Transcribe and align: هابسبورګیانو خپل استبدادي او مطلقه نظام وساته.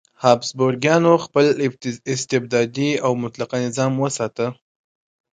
هابسبورګیانو 0.23 1.13
خپل 1.25 1.45
استبدادي 2.13 2.89
او 3.05 3.11
مطلقه 3.23 3.57
نظام 3.65 3.91
وساته. 4.03 4.45